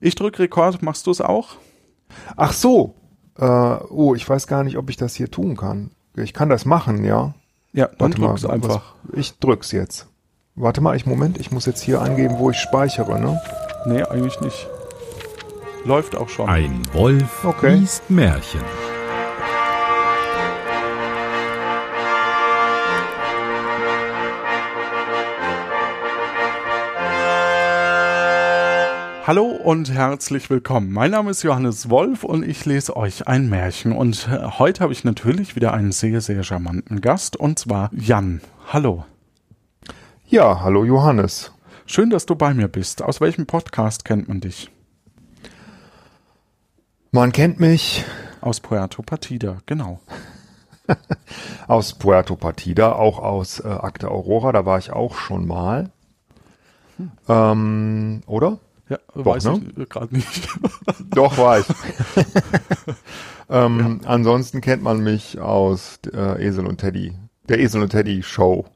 Ich 0.00 0.14
drücke 0.14 0.40
Rekord, 0.40 0.82
machst 0.82 1.06
du 1.06 1.10
es 1.10 1.20
auch? 1.20 1.56
Ach 2.36 2.52
so. 2.52 2.94
Äh, 3.38 3.44
oh, 3.44 4.14
ich 4.14 4.28
weiß 4.28 4.46
gar 4.46 4.62
nicht, 4.64 4.76
ob 4.76 4.90
ich 4.90 4.96
das 4.96 5.14
hier 5.14 5.30
tun 5.30 5.56
kann. 5.56 5.90
Ich 6.16 6.32
kann 6.32 6.48
das 6.48 6.64
machen, 6.64 7.04
ja. 7.04 7.34
Ja, 7.72 7.86
dann 7.86 7.98
Warte 8.10 8.20
mal, 8.20 8.28
drück's 8.28 8.44
einfach. 8.44 8.94
Was, 9.04 9.18
ich 9.18 9.38
drück's 9.38 9.72
jetzt. 9.72 10.06
Warte 10.54 10.80
mal, 10.80 10.94
ich 10.94 11.06
Moment, 11.06 11.38
ich 11.38 11.50
muss 11.50 11.66
jetzt 11.66 11.80
hier 11.82 12.00
angeben, 12.00 12.38
wo 12.38 12.50
ich 12.50 12.58
speichere, 12.58 13.18
ne? 13.18 13.40
Nee, 13.86 14.02
eigentlich 14.04 14.40
nicht. 14.40 14.68
Läuft 15.84 16.16
auch 16.16 16.28
schon. 16.28 16.48
Ein 16.48 16.80
Wolf 16.92 17.44
Okay. 17.44 17.74
liest 17.74 18.08
Märchen. 18.08 18.60
Hallo 29.26 29.46
und 29.46 29.90
herzlich 29.90 30.50
willkommen. 30.50 30.92
Mein 30.92 31.12
Name 31.12 31.30
ist 31.30 31.42
Johannes 31.42 31.88
Wolf 31.88 32.24
und 32.24 32.46
ich 32.46 32.66
lese 32.66 32.94
euch 32.94 33.26
ein 33.26 33.48
Märchen. 33.48 33.92
Und 33.92 34.28
äh, 34.28 34.58
heute 34.58 34.82
habe 34.82 34.92
ich 34.92 35.02
natürlich 35.02 35.56
wieder 35.56 35.72
einen 35.72 35.92
sehr, 35.92 36.20
sehr 36.20 36.42
charmanten 36.42 37.00
Gast 37.00 37.34
und 37.34 37.58
zwar 37.58 37.88
Jan. 37.94 38.42
Hallo. 38.70 39.06
Ja, 40.26 40.60
hallo 40.60 40.84
Johannes. 40.84 41.54
Schön, 41.86 42.10
dass 42.10 42.26
du 42.26 42.34
bei 42.34 42.52
mir 42.52 42.68
bist. 42.68 43.00
Aus 43.00 43.22
welchem 43.22 43.46
Podcast 43.46 44.04
kennt 44.04 44.28
man 44.28 44.42
dich? 44.42 44.70
Man 47.10 47.32
kennt 47.32 47.58
mich 47.58 48.04
Aus 48.42 48.60
Puerto 48.60 49.00
Partida, 49.00 49.56
genau. 49.64 50.00
aus 51.66 51.94
Puerto 51.94 52.36
Partida, 52.36 52.92
auch 52.92 53.20
aus 53.20 53.58
äh, 53.58 53.68
Akte 53.68 54.10
Aurora, 54.10 54.52
da 54.52 54.66
war 54.66 54.76
ich 54.78 54.92
auch 54.92 55.14
schon 55.16 55.46
mal. 55.46 55.90
Ähm, 57.26 58.20
oder? 58.26 58.58
Ja, 58.88 58.98
Doch, 59.14 59.24
weiß 59.26 59.44
ne? 59.44 59.62
ich 59.78 59.88
gerade 59.88 60.14
nicht. 60.14 60.48
Doch, 61.10 61.38
war 61.38 61.58
ich. 61.60 61.66
ähm, 63.48 64.00
Ansonsten 64.04 64.60
kennt 64.60 64.82
man 64.82 65.02
mich 65.02 65.38
aus 65.40 65.98
äh, 66.12 66.44
Esel 66.46 66.66
und 66.66 66.78
Teddy. 66.78 67.14
Der 67.48 67.60
Esel 67.60 67.82
und 67.82 67.90
Teddy 67.90 68.22
Show. 68.22 68.66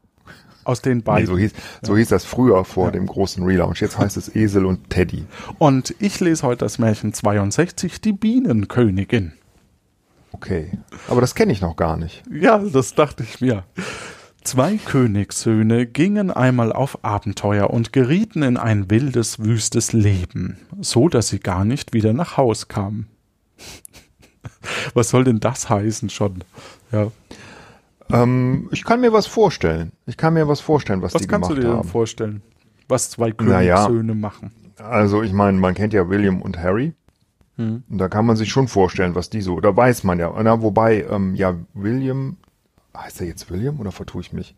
Aus 0.65 0.83
den 0.83 0.99
Nee, 0.99 1.03
beiden. 1.05 1.27
so, 1.27 1.39
hieß, 1.39 1.53
so 1.83 1.97
hieß 1.97 2.09
das 2.09 2.25
früher 2.27 2.65
vor 2.65 2.91
dem 2.93 3.07
großen 3.07 3.43
Relaunch. 3.43 3.81
Jetzt 3.81 3.99
heißt 3.99 4.19
es 4.19 4.35
Esel 4.35 4.67
und 4.67 4.91
Teddy. 4.91 5.25
Und 5.59 5.95
ich 5.99 6.21
lese 6.21 6.47
heute 6.47 6.65
das 6.65 6.79
Märchen 6.79 7.15
62, 7.15 8.01
die 8.03 8.13
Bienenkönigin. 8.13 9.33
Okay. 10.33 10.73
Aber 11.09 11.23
das 11.23 11.35
kenne 11.35 11.53
ich 11.53 11.63
noch 11.63 11.77
gar 11.77 11.97
nicht. 11.97 12.23
Ja, 12.31 12.59
das 12.59 12.95
dachte 12.95 13.23
ich 13.23 13.41
mir. 13.41 13.65
Zwei 14.45 14.77
Königssöhne 14.79 15.87
gingen 15.87 16.31
einmal 16.31 16.73
auf 16.73 17.05
Abenteuer 17.05 17.71
und 17.71 17.93
gerieten 17.93 18.43
in 18.43 18.57
ein 18.57 18.91
wildes, 18.91 19.41
wüstes 19.41 19.93
Leben, 19.93 20.59
so 20.81 21.09
dass 21.09 21.29
sie 21.29 21.41
gar 21.41 21.65
nicht 21.65 21.93
wieder 21.93 22.13
nach 22.13 22.37
Haus 22.37 22.69
kamen. 22.69 23.09
Was 24.95 25.11
soll 25.11 25.25
denn 25.25 25.41
das 25.41 25.69
heißen 25.69 26.09
schon? 26.09 26.45
Ja. 26.93 27.11
Ähm, 28.11 28.69
ich 28.73 28.85
kann 28.85 29.01
mir 29.01 29.13
was 29.13 29.27
vorstellen. 29.27 29.93
Ich 30.07 30.17
kann 30.17 30.33
mir 30.35 30.49
was 30.49 30.61
vorstellen, 30.61 31.03
was, 31.03 31.13
Was 31.15 31.23
die 31.23 31.29
kannst 31.29 31.51
du 31.51 31.55
gemacht 31.55 31.65
dir 31.67 31.69
denn 31.71 31.79
haben. 31.81 31.89
vorstellen, 31.89 32.43
was 32.89 33.11
zwei 33.11 33.35
Naja. 33.39 33.85
Königssöhne 33.85 34.15
machen? 34.15 34.51
Also 34.79 35.23
ich 35.23 35.33
meine, 35.33 35.59
man 35.59 35.75
kennt 35.75 35.93
ja 35.93 36.09
William 36.09 36.41
und 36.41 36.59
Harry. 36.59 36.95
Hm. 37.57 37.83
Und 37.89 37.99
da 37.99 38.09
kann 38.09 38.25
man 38.25 38.37
sich 38.37 38.51
schon 38.51 38.67
vorstellen, 38.69 39.15
was 39.15 39.29
die 39.29 39.43
so, 39.43 39.61
da 39.61 39.77
weiß 39.77 40.05
man 40.05 40.19
ja. 40.19 40.33
Na, 40.43 40.63
wobei, 40.63 41.05
ähm, 41.11 41.35
ja, 41.35 41.55
William, 41.75 42.37
heißt 42.99 43.21
er 43.21 43.27
jetzt 43.27 43.51
William 43.51 43.79
oder 43.81 43.93
vertue 43.93 44.21
ich 44.21 44.33
mich? 44.33 44.55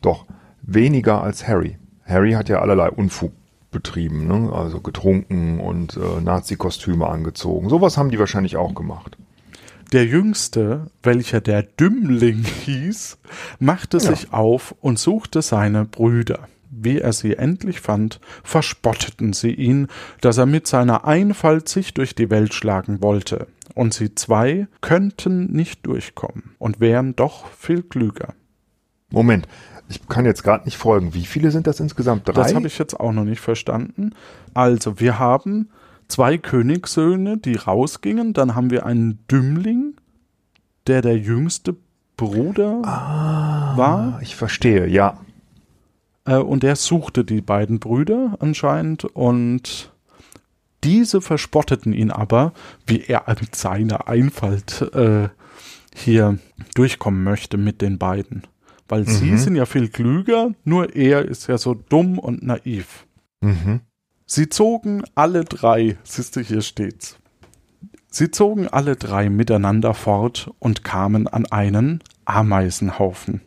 Doch, 0.00 0.26
weniger 0.62 1.22
als 1.22 1.46
Harry. 1.46 1.78
Harry 2.04 2.32
hat 2.32 2.48
ja 2.48 2.60
allerlei 2.60 2.90
Unfug 2.90 3.32
betrieben, 3.70 4.26
ne? 4.26 4.52
also 4.52 4.80
getrunken 4.80 5.60
und 5.60 5.96
äh, 5.96 6.20
Nazi-Kostüme 6.20 7.06
angezogen. 7.06 7.68
Sowas 7.68 7.96
haben 7.96 8.10
die 8.10 8.18
wahrscheinlich 8.18 8.56
auch 8.56 8.74
gemacht. 8.74 9.16
Der 9.92 10.06
Jüngste, 10.06 10.86
welcher 11.02 11.40
der 11.40 11.62
Dümmling 11.62 12.44
hieß, 12.64 13.18
machte 13.58 13.98
Ja. 13.98 14.02
sich 14.10 14.32
auf 14.32 14.74
und 14.80 14.98
suchte 14.98 15.42
seine 15.42 15.84
Brüder. 15.84 16.48
Wie 16.70 16.98
er 17.00 17.12
sie 17.12 17.36
endlich 17.36 17.80
fand, 17.80 18.20
verspotteten 18.44 19.32
sie 19.32 19.52
ihn, 19.52 19.88
dass 20.20 20.38
er 20.38 20.46
mit 20.46 20.68
seiner 20.68 21.04
Einfalt 21.04 21.68
sich 21.68 21.92
durch 21.94 22.14
die 22.14 22.30
Welt 22.30 22.54
schlagen 22.54 23.02
wollte. 23.02 23.48
Und 23.74 23.94
sie 23.94 24.14
zwei 24.14 24.68
könnten 24.80 25.52
nicht 25.52 25.86
durchkommen 25.86 26.54
und 26.58 26.80
wären 26.80 27.16
doch 27.16 27.48
viel 27.52 27.82
klüger. 27.82 28.34
Moment, 29.10 29.46
ich 29.88 30.06
kann 30.08 30.24
jetzt 30.24 30.44
gerade 30.44 30.64
nicht 30.64 30.76
folgen. 30.76 31.14
Wie 31.14 31.26
viele 31.26 31.50
sind 31.50 31.66
das 31.66 31.80
insgesamt? 31.80 32.28
Drei? 32.28 32.32
Das 32.32 32.54
habe 32.54 32.66
ich 32.66 32.78
jetzt 32.78 32.98
auch 32.98 33.12
noch 33.12 33.24
nicht 33.24 33.40
verstanden. 33.40 34.14
Also, 34.54 35.00
wir 35.00 35.18
haben 35.18 35.70
zwei 36.08 36.38
Königssöhne, 36.38 37.38
die 37.38 37.56
rausgingen, 37.56 38.32
dann 38.32 38.54
haben 38.54 38.70
wir 38.70 38.86
einen 38.86 39.18
Dümmling, 39.30 39.94
der 40.86 41.02
der 41.02 41.18
jüngste 41.18 41.76
Bruder 42.16 42.82
war. 42.82 44.14
Ah, 44.16 44.18
ich 44.22 44.36
verstehe, 44.36 44.86
ja. 44.86 45.18
Äh, 46.24 46.36
und 46.36 46.62
der 46.62 46.76
suchte 46.76 47.24
die 47.24 47.40
beiden 47.40 47.80
Brüder 47.80 48.36
anscheinend 48.40 49.04
und 49.04 49.89
diese 50.84 51.20
verspotteten 51.20 51.92
ihn 51.92 52.10
aber, 52.10 52.52
wie 52.86 53.02
er 53.02 53.24
mit 53.40 53.54
seiner 53.54 54.08
Einfalt 54.08 54.82
äh, 54.94 55.28
hier 55.94 56.38
durchkommen 56.74 57.22
möchte 57.22 57.56
mit 57.56 57.80
den 57.82 57.98
beiden. 57.98 58.42
Weil 58.88 59.06
sie 59.06 59.26
Mhm. 59.32 59.38
sind 59.38 59.56
ja 59.56 59.66
viel 59.66 59.88
klüger, 59.88 60.52
nur 60.64 60.94
er 60.96 61.24
ist 61.24 61.46
ja 61.46 61.58
so 61.58 61.74
dumm 61.74 62.18
und 62.18 62.42
naiv. 62.42 63.06
Mhm. 63.40 63.80
Sie 64.26 64.48
zogen 64.48 65.02
alle 65.14 65.44
drei, 65.44 65.96
siehst 66.04 66.36
du, 66.36 66.40
hier 66.40 66.62
steht's. 66.62 67.16
Sie 68.08 68.30
zogen 68.30 68.66
alle 68.68 68.96
drei 68.96 69.28
miteinander 69.30 69.94
fort 69.94 70.50
und 70.58 70.82
kamen 70.82 71.28
an 71.28 71.46
einen 71.46 72.00
Ameisenhaufen. 72.24 73.40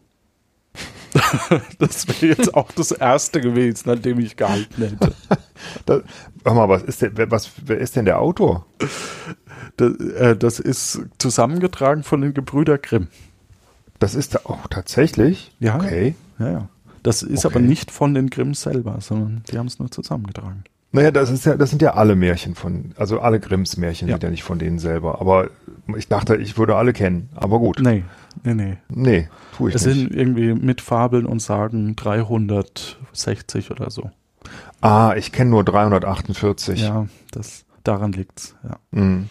das 1.80 2.08
wäre 2.08 2.34
jetzt 2.38 2.54
auch 2.54 2.72
das 2.72 2.92
erste 2.92 3.42
gewesen, 3.42 3.90
an 3.90 4.02
dem 4.02 4.20
ich 4.20 4.36
gehalten 4.36 4.82
hätte. 4.84 5.14
Da, 5.86 6.02
hör 6.44 6.54
mal, 6.56 6.68
was 6.68 6.84
ist 6.84 7.02
denn, 7.02 7.14
wer- 7.16 7.32
was, 7.32 7.50
wer 7.64 7.78
ist 7.78 7.96
denn 7.96 8.04
der 8.04 8.20
Autor? 8.20 8.66
Das, 9.78 9.94
äh, 9.98 10.36
das 10.36 10.60
ist 10.60 11.00
zusammengetragen 11.20 12.04
von 12.04 12.20
den 12.20 12.34
Gebrüder 12.34 12.78
Grimm. 12.78 13.08
Das 14.00 14.14
ist 14.14 14.36
da, 14.36 14.42
oh, 14.44 14.58
tatsächlich? 14.70 15.56
Ja. 15.60 15.76
Okay. 15.78 16.16
Ja, 16.38 16.52
ja. 16.52 16.70
Das 17.02 17.24
ist 17.24 17.46
Okay. 17.46 17.56
aber 17.56 17.66
nicht 17.66 17.92
von 17.92 18.14
den 18.14 18.30
Grimm 18.30 18.54
selber, 18.56 18.98
sondern 19.00 19.44
die 19.50 19.58
haben 19.58 19.68
es 19.68 19.80
nur 19.80 19.90
zusammengetragen. 19.90 20.66
Naja, 20.96 21.10
das 21.12 21.32
ist 21.32 21.46
ja, 21.46 21.58
das 21.58 21.72
sind 21.72 21.82
ja 21.82 21.96
alle 21.96 22.16
Märchen 22.16 22.54
von, 22.56 22.92
also 22.98 23.20
alle 23.20 23.40
Grimms 23.40 23.78
Märchen 23.78 24.08
Ja. 24.08 24.14
sind 24.16 24.24
ja 24.24 24.30
nicht 24.30 24.44
von 24.44 24.60
denen 24.60 24.78
selber. 24.80 25.20
Aber 25.20 25.50
ich 25.98 26.08
dachte, 26.08 26.36
ich 26.38 26.56
würde 26.58 26.76
alle 26.76 26.94
kennen. 26.94 27.30
Aber 27.36 27.58
gut. 27.60 27.80
Nee, 27.82 28.04
nee, 28.44 28.54
nee. 28.54 28.78
Nee, 28.90 29.28
tue 29.58 29.70
ich 29.70 29.76
Es 29.76 29.86
nicht. 29.86 29.96
sind 29.98 30.14
irgendwie 30.16 30.54
mit 30.54 30.82
Fabeln 30.82 31.26
und 31.26 31.42
Sagen 31.42 31.96
360 31.96 33.72
oder 33.72 33.90
so. 33.90 34.12
ah, 34.82 35.14
ich 35.18 35.32
kenne 35.32 35.50
nur 35.50 35.64
348. 35.64 36.82
Ja, 36.82 37.08
das, 37.32 37.66
daran 37.84 38.12
liegt's, 38.12 38.56
ja. 38.64 38.78
Mhm. 38.92 39.30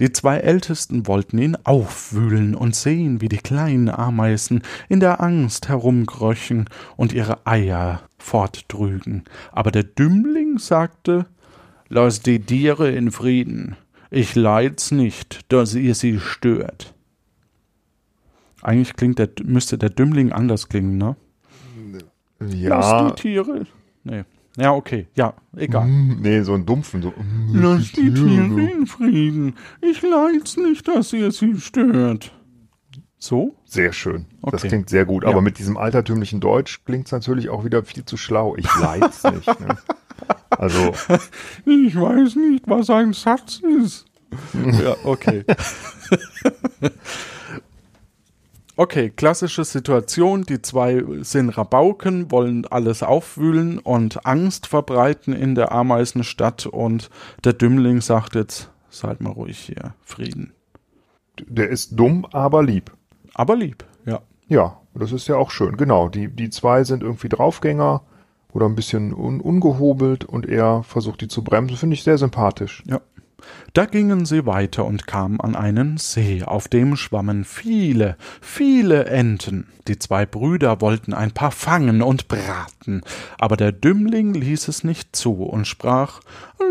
Die 0.00 0.10
zwei 0.10 0.38
Ältesten 0.38 1.06
wollten 1.06 1.38
ihn 1.38 1.56
aufwühlen 1.62 2.56
und 2.56 2.74
sehen, 2.74 3.20
wie 3.20 3.28
die 3.28 3.36
kleinen 3.38 3.88
Ameisen 3.88 4.62
in 4.88 4.98
der 4.98 5.20
Angst 5.20 5.68
herumkröchen 5.68 6.68
und 6.96 7.12
ihre 7.12 7.46
Eier 7.46 8.00
forttrügen. 8.24 9.24
Aber 9.52 9.70
der 9.70 9.84
Dümmling 9.84 10.58
sagte, 10.58 11.26
Lass 11.90 12.20
die 12.20 12.40
Tiere 12.40 12.90
in 12.90 13.10
Frieden. 13.12 13.76
Ich 14.10 14.34
leid's 14.34 14.90
nicht, 14.90 15.40
dass 15.52 15.74
ihr 15.74 15.94
sie 15.94 16.18
stört. 16.18 16.94
Eigentlich 18.62 18.94
klingt 18.96 19.18
der, 19.18 19.28
müsste 19.44 19.76
der 19.76 19.90
Dümmling 19.90 20.32
anders 20.32 20.68
klingen, 20.68 20.96
ne? 20.96 21.16
Lass 22.40 22.54
Ja. 22.90 23.10
die 23.10 23.14
Tiere. 23.20 23.66
Nee. 24.02 24.24
Ja, 24.56 24.72
okay. 24.72 25.08
Ja, 25.14 25.34
egal. 25.56 25.86
Mm, 25.86 26.20
Nee, 26.22 26.40
so 26.42 26.54
ein 26.54 26.64
dumpfen, 26.64 27.02
so. 27.02 27.10
mm, 27.10 27.54
Lass 27.60 27.92
die 27.92 28.12
Tiere, 28.14 28.70
in 28.70 28.86
Frieden. 28.86 29.54
Ich 29.82 30.00
leid's 30.02 30.56
nicht, 30.56 30.88
dass 30.88 31.12
ihr 31.12 31.30
sie 31.32 31.60
stört. 31.60 32.32
So? 33.24 33.54
Sehr 33.64 33.94
schön. 33.94 34.26
Das 34.42 34.52
Okay. 34.60 34.68
klingt 34.68 34.90
sehr 34.90 35.06
gut. 35.06 35.24
Ja. 35.24 35.30
Aber 35.30 35.40
mit 35.40 35.58
diesem 35.58 35.78
altertümlichen 35.78 36.40
Deutsch 36.40 36.84
klingt's 36.84 37.10
natürlich 37.10 37.48
auch 37.48 37.64
wieder 37.64 37.82
viel 37.82 38.04
zu 38.04 38.18
schlau. 38.18 38.54
Ich 38.56 38.66
leid's 38.78 39.24
nicht. 39.32 39.46
Ne? 39.60 39.78
Also, 40.50 40.92
Ich 41.64 41.96
weiß 41.98 42.36
nicht, 42.36 42.64
was 42.66 42.90
ein 42.90 43.14
Satz 43.14 43.60
ist. 43.82 44.04
ja, 44.82 44.94
okay. 45.04 45.44
Okay, 48.76 49.10
klassische 49.10 49.64
Situation. 49.64 50.42
Die 50.42 50.60
zwei 50.60 51.02
sind 51.20 51.50
Rabauken, 51.50 52.32
wollen 52.32 52.66
alles 52.66 53.04
aufwühlen 53.04 53.78
und 53.78 54.26
Angst 54.26 54.66
verbreiten 54.66 55.32
in 55.32 55.54
der 55.54 55.70
Ameisenstadt. 55.70 56.66
Und 56.66 57.08
der 57.44 57.52
Dümmling 57.52 58.00
sagt 58.00 58.34
jetzt, 58.34 58.70
seid 58.90 59.20
mal 59.20 59.30
ruhig 59.30 59.58
hier, 59.60 59.94
Frieden. 60.02 60.52
der 61.46 61.68
ist 61.70 61.90
dumm, 61.98 62.26
aber 62.32 62.64
lieb. 62.64 62.90
Aber 63.34 63.56
lieb, 63.56 63.84
ja. 64.06 64.20
Ja, 64.48 64.80
das 64.94 65.12
ist 65.12 65.26
ja 65.26 65.36
auch 65.36 65.50
schön. 65.50 65.76
Genau, 65.76 66.08
die, 66.08 66.28
die 66.28 66.50
zwei 66.50 66.84
sind 66.84 67.02
irgendwie 67.02 67.28
Draufgänger 67.28 68.02
oder 68.52 68.66
ein 68.66 68.76
bisschen 68.76 69.12
un 69.12 69.40
ungehobelt 69.40 70.24
und 70.24 70.46
er 70.46 70.82
versucht 70.84 71.20
die 71.20 71.28
zu 71.28 71.42
bremsen. 71.42 71.76
Finde 71.76 71.94
ich 71.94 72.04
sehr 72.04 72.18
sympathisch. 72.18 72.82
Ja. 72.86 73.00
Da 73.72 73.86
gingen 73.86 74.24
sie 74.24 74.46
weiter 74.46 74.84
und 74.84 75.06
kamen 75.06 75.40
an 75.40 75.56
einen 75.56 75.96
See, 75.98 76.42
auf 76.44 76.68
dem 76.68 76.96
schwammen 76.96 77.44
viele, 77.44 78.16
viele 78.40 79.06
Enten. 79.06 79.66
Die 79.88 79.98
zwei 79.98 80.24
Brüder 80.24 80.80
wollten 80.80 81.12
ein 81.12 81.32
paar 81.32 81.50
fangen 81.50 82.00
und 82.00 82.28
braten, 82.28 83.02
aber 83.38 83.56
der 83.56 83.72
Dümmling 83.72 84.32
ließ 84.32 84.68
es 84.68 84.84
nicht 84.84 85.14
zu 85.14 85.42
und 85.42 85.66
sprach 85.66 86.20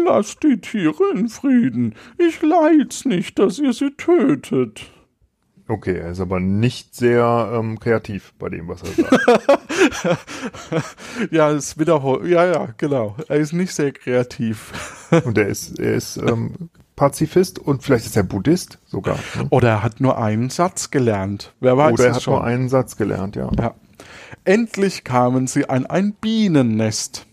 Lasst 0.05 0.43
die 0.43 0.59
Tiere 0.61 1.03
in 1.13 1.29
Frieden, 1.29 1.95
ich 2.17 2.41
leid's 2.41 3.05
nicht, 3.05 3.37
dass 3.37 3.59
ihr 3.59 3.73
sie 3.73 3.91
tötet. 3.91 4.89
Okay, 5.73 5.97
er 5.97 6.11
ist 6.11 6.19
aber 6.19 6.39
nicht 6.39 6.93
sehr 6.93 7.51
ähm, 7.51 7.79
kreativ 7.79 8.35
bei 8.37 8.49
dem, 8.49 8.67
was 8.67 8.83
er 8.83 8.91
sagt. 8.91 10.19
ja, 11.31 11.49
es 11.49 11.79
wiederholt. 11.79 12.27
Ja, 12.27 12.45
ja, 12.45 12.67
genau. 12.77 13.15
Er 13.27 13.37
ist 13.37 13.53
nicht 13.53 13.73
sehr 13.73 13.91
kreativ. 13.91 14.71
und 15.25 15.35
er 15.35 15.47
ist, 15.47 15.79
er 15.79 15.95
ist 15.95 16.17
ähm, 16.17 16.69
Pazifist 16.95 17.57
und 17.57 17.81
vielleicht 17.81 18.05
ist 18.05 18.15
er 18.15 18.21
Buddhist 18.21 18.77
sogar. 18.85 19.17
Ne? 19.33 19.47
Oder 19.49 19.69
er 19.69 19.83
hat 19.83 19.99
nur 19.99 20.19
einen 20.19 20.51
Satz 20.51 20.91
gelernt. 20.91 21.55
Wer 21.59 21.75
weiß 21.75 21.93
Oder 21.93 22.05
er 22.05 22.13
hat 22.13 22.21
schon. 22.21 22.35
nur 22.35 22.43
einen 22.43 22.69
Satz 22.69 22.95
gelernt, 22.95 23.35
ja. 23.35 23.49
ja. 23.57 23.73
Endlich 24.45 25.03
kamen 25.03 25.47
sie 25.47 25.67
an 25.69 25.87
ein 25.87 26.13
Bienennest. 26.13 27.25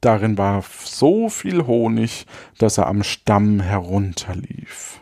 Darin 0.00 0.36
war 0.36 0.64
so 0.82 1.28
viel 1.28 1.68
Honig, 1.68 2.26
dass 2.58 2.78
er 2.78 2.88
am 2.88 3.04
Stamm 3.04 3.60
herunterlief. 3.60 4.99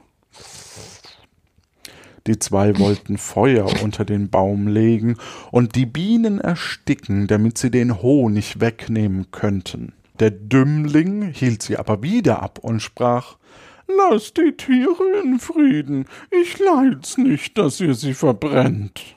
Die 2.29 2.39
zwei 2.39 2.79
wollten 2.79 3.17
Feuer 3.17 3.67
unter 3.83 4.05
den 4.05 4.29
Baum 4.29 4.69
legen 4.69 5.17
und 5.51 5.75
die 5.77 5.87
Bienen 5.87 6.39
ersticken, 6.39 7.27
damit 7.27 7.57
sie 7.57 7.71
den 7.71 8.03
Honig 8.03 8.61
wegnehmen 8.61 9.31
könnten. 9.31 9.95
Der 10.21 10.31
Dümmling 10.31 11.33
hielt 11.33 11.63
sie 11.63 11.79
aber 11.79 12.03
wieder 12.03 12.43
ab 12.43 12.59
und 12.61 12.81
sprach 12.81 13.39
Lasst 13.87 14.37
die 14.37 14.53
Tiere 14.53 15.23
in 15.25 15.39
Frieden, 15.39 16.05
ich 16.31 16.59
leid's 16.59 17.17
nicht, 17.17 17.57
dass 17.57 17.81
ihr 17.81 17.95
sie 17.95 18.13
verbrennt. 18.13 19.17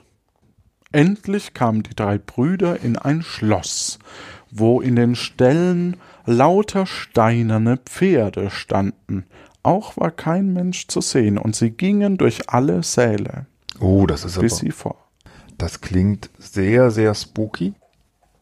Endlich 0.93 1.53
kamen 1.53 1.83
die 1.83 1.95
drei 1.95 2.17
Brüder 2.17 2.79
in 2.81 2.95
ein 2.95 3.23
Schloss, 3.23 3.99
wo 4.49 4.79
in 4.79 4.95
den 4.95 5.15
Ställen 5.15 5.97
lauter 6.25 6.85
steinerne 6.85 7.75
Pferde 7.75 8.49
standen, 8.49 9.25
auch 9.63 9.97
war 9.97 10.11
kein 10.11 10.53
Mensch 10.53 10.87
zu 10.87 11.01
sehen, 11.01 11.37
und 11.37 11.55
sie 11.55 11.71
gingen 11.71 12.17
durch 12.17 12.49
alle 12.49 12.83
Säle. 12.83 13.45
Oh, 13.79 14.05
das 14.05 14.25
ist 14.25 14.39
bis 14.39 14.53
aber, 14.53 14.61
sie 14.61 14.71
vor. 14.71 14.95
das 15.57 15.81
klingt 15.81 16.29
sehr, 16.37 16.91
sehr 16.91 17.13
spooky. 17.13 17.73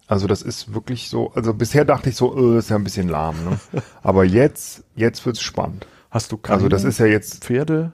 Also 0.07 0.25
das 0.25 0.41
ist 0.41 0.73
wirklich 0.73 1.09
so, 1.09 1.31
also 1.33 1.53
bisher 1.53 1.85
dachte 1.85 2.09
ich 2.09 2.15
so, 2.15 2.55
äh, 2.55 2.57
ist 2.57 2.71
ja 2.71 2.75
ein 2.75 2.83
bisschen 2.83 3.09
lahm, 3.09 3.35
ne? 3.45 3.59
Aber 4.01 4.25
jetzt, 4.25 4.83
jetzt 4.95 5.23
wird's 5.25 5.41
spannend. 5.41 5.85
Hast 6.09 6.31
du 6.31 6.37
keine 6.37 6.55
Also 6.55 6.67
das 6.67 6.83
ist 6.83 6.99
ja 6.99 7.05
jetzt, 7.05 7.45
Pferde 7.45 7.93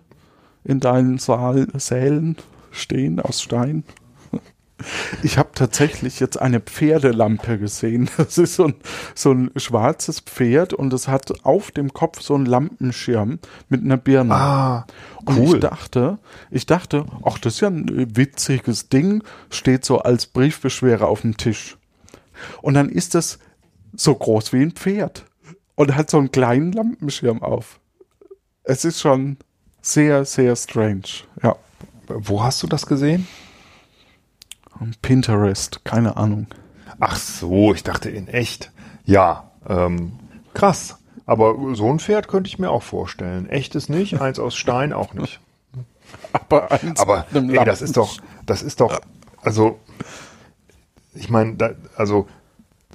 in 0.64 0.80
deinen 0.80 1.18
Saal, 1.18 1.68
Sälen 1.78 2.38
stehen 2.72 3.20
aus 3.20 3.42
Stein? 3.42 3.84
Ich 5.24 5.38
habe 5.38 5.50
tatsächlich 5.54 6.20
jetzt 6.20 6.40
eine 6.40 6.60
Pferdelampe 6.60 7.58
gesehen. 7.58 8.10
Das 8.18 8.38
ist 8.38 8.56
so 8.56 8.66
ein, 8.66 8.76
so 9.14 9.32
ein 9.32 9.52
schwarzes 9.56 10.20
Pferd 10.20 10.74
und 10.74 10.94
es 10.94 11.08
hat 11.08 11.46
auf 11.46 11.72
dem 11.72 11.94
Kopf 11.94 12.22
so 12.22 12.36
einen 12.36 12.46
Lampenschirm 12.46 13.40
mit 13.70 13.84
einer 13.84 13.98
Birne. 13.98 14.34
ah, 14.34 14.88
Und 15.26 15.38
cool. 15.38 15.56
ich 15.56 15.60
dachte, 15.62 16.20
ich 16.52 16.66
dachte, 16.66 17.06
ach, 17.24 17.38
das 17.38 17.56
ist 17.56 17.60
ja 17.62 17.70
ein 17.70 18.16
witziges 18.16 18.90
Ding, 18.90 19.24
steht 19.50 19.86
so 19.86 20.00
als 20.00 20.26
Briefbeschwerer 20.28 21.08
auf 21.08 21.22
dem 21.22 21.38
Tisch. 21.38 21.78
Und 22.62 22.74
dann 22.74 22.90
ist 22.90 23.16
das 23.16 23.40
so 23.96 24.14
groß 24.16 24.54
wie 24.54 24.62
ein 24.62 24.72
Pferd 24.72 25.26
und 25.76 25.96
hat 25.96 26.10
so 26.10 26.18
einen 26.18 26.32
kleinen 26.32 26.72
Lampenschirm 26.72 27.42
auf. 27.42 27.80
Es 28.64 28.84
ist 28.86 29.00
schon 29.00 29.38
sehr, 29.82 30.26
sehr 30.26 30.56
strange. 30.56 31.04
Ja. 31.44 31.56
Wo 32.08 32.44
hast 32.44 32.62
du 32.64 32.68
das 32.68 32.86
gesehen? 32.86 33.28
Pinterest, 35.02 35.84
keine 35.84 36.18
Ahnung. 36.18 36.48
Ach 37.00 37.16
so, 37.16 37.74
ich 37.74 37.84
dachte 37.84 38.10
in 38.10 38.28
echt. 38.28 38.72
Ja, 39.06 39.52
ähm, 39.68 40.14
krass. 40.54 40.98
Aber 41.26 41.56
so 41.74 41.90
ein 41.90 42.00
Pferd 42.00 42.28
könnte 42.28 42.48
ich 42.48 42.60
mir 42.60 42.70
auch 42.70 42.84
vorstellen. 42.84 43.50
Echtes 43.50 43.90
nicht, 43.90 44.22
eins 44.22 44.40
aus 44.40 44.56
Stein 44.56 44.94
auch 44.94 45.14
nicht. 45.14 45.40
Aber, 46.34 46.72
eins 46.72 47.00
Aber 47.00 47.26
mit 47.32 47.44
einem 47.44 47.56
ey, 47.56 47.66
das 47.66 47.82
ist 47.82 47.98
doch, 47.98 48.20
das 48.46 48.62
ist 48.62 48.80
doch, 48.80 49.02
also 49.42 49.80
ich 51.14 51.30
meine, 51.30 51.76
also 51.96 52.28